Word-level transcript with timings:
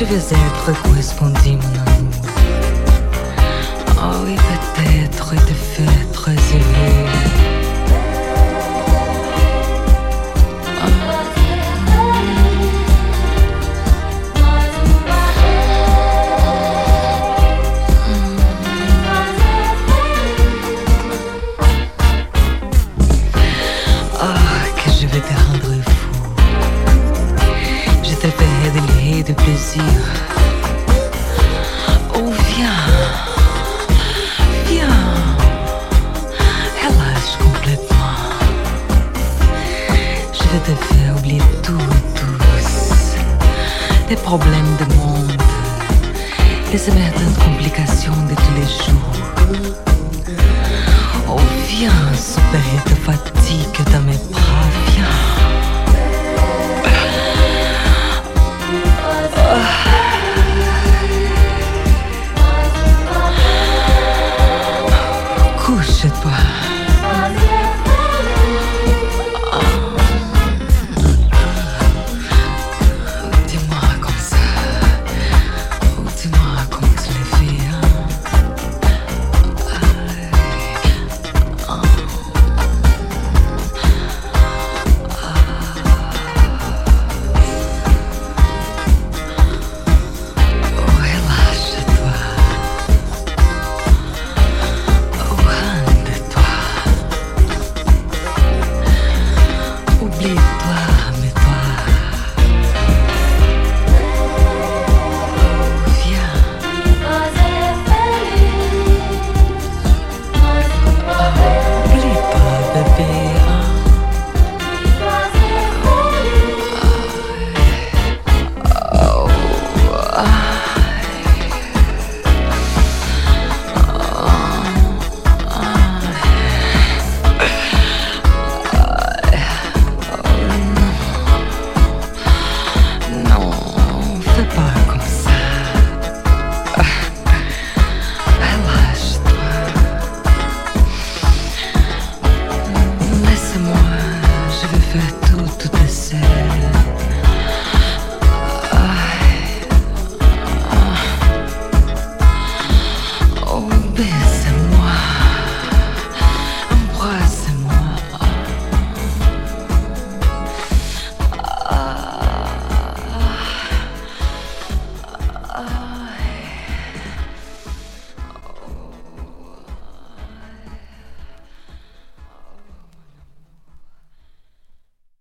Je 0.00 0.06
vais 0.06 0.16
être. 0.16 1.89